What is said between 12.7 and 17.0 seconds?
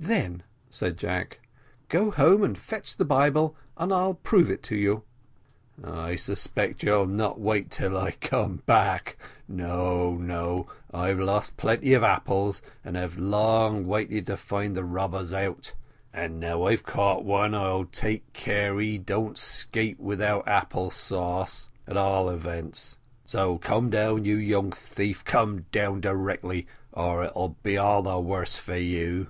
and have long wanted to find the robbers out; now I've